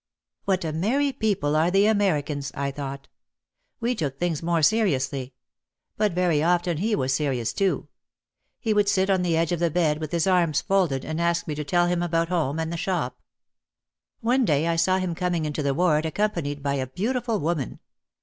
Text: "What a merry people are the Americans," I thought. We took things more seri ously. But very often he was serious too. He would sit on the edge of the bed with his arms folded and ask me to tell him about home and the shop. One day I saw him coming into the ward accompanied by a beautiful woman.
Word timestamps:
"What 0.45 0.65
a 0.65 0.73
merry 0.73 1.11
people 1.11 1.55
are 1.55 1.69
the 1.69 1.85
Americans," 1.85 2.51
I 2.55 2.71
thought. 2.71 3.07
We 3.79 3.93
took 3.93 4.17
things 4.17 4.41
more 4.41 4.63
seri 4.63 4.95
ously. 4.95 5.35
But 5.95 6.13
very 6.13 6.41
often 6.41 6.77
he 6.77 6.95
was 6.95 7.13
serious 7.13 7.53
too. 7.53 7.87
He 8.59 8.73
would 8.73 8.89
sit 8.89 9.11
on 9.11 9.21
the 9.21 9.37
edge 9.37 9.51
of 9.51 9.59
the 9.59 9.69
bed 9.69 9.99
with 9.99 10.11
his 10.11 10.25
arms 10.25 10.59
folded 10.59 11.05
and 11.05 11.21
ask 11.21 11.45
me 11.47 11.53
to 11.53 11.63
tell 11.63 11.85
him 11.85 12.01
about 12.01 12.29
home 12.29 12.57
and 12.59 12.73
the 12.73 12.77
shop. 12.77 13.21
One 14.21 14.43
day 14.43 14.65
I 14.65 14.75
saw 14.75 14.97
him 14.97 15.13
coming 15.13 15.45
into 15.45 15.61
the 15.61 15.75
ward 15.75 16.07
accompanied 16.07 16.63
by 16.63 16.73
a 16.77 16.87
beautiful 16.87 17.39
woman. 17.39 17.77